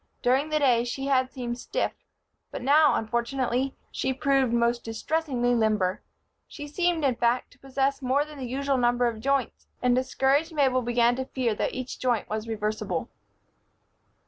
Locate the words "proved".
4.15-4.51